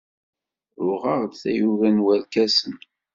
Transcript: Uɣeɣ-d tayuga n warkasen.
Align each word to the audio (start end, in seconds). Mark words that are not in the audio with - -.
Uɣeɣ-d 0.87 1.33
tayuga 1.41 1.89
n 1.95 2.03
warkasen. 2.05 2.75